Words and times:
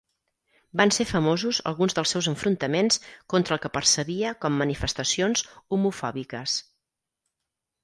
Van 0.79 0.91
ser 0.95 1.05
famosos 1.09 1.59
alguns 1.71 1.95
dels 1.99 2.13
seus 2.15 2.29
enfrontaments 2.31 2.97
contra 3.35 3.57
el 3.59 3.63
que 3.67 3.73
percebia 3.77 4.33
com 4.47 4.59
manifestacions 4.65 5.47
homofòbiques. 5.79 6.59